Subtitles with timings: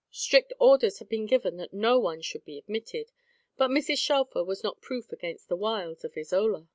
[0.09, 3.11] Strict orders had been given that no one should be admitted.
[3.55, 3.99] But Mrs.
[3.99, 6.67] Shelfer was not proof against the wiles of Isola.